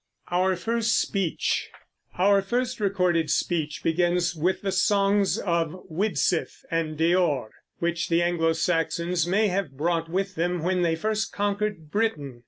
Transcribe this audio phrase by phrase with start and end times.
[0.31, 1.69] OUR FIRST SPEECH.
[2.17, 8.53] Our first recorded speech begins with the songs of Widsith and Deor, which the Anglo
[8.53, 12.39] Saxons may have brought with them when they first conquered Britain.